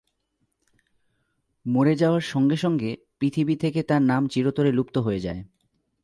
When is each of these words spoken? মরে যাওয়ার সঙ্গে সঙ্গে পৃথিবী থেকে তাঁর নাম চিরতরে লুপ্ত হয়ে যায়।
মরে 1.65 1.95
যাওয়ার 1.95 2.21
সঙ্গে 2.21 2.55
সঙ্গে 2.55 2.97
পৃথিবী 3.19 3.55
থেকে 3.55 3.83
তাঁর 3.83 4.01
নাম 4.01 4.27
চিরতরে 4.27 4.71
লুপ্ত 4.71 4.97
হয়ে 4.97 5.19
যায়। 5.19 5.43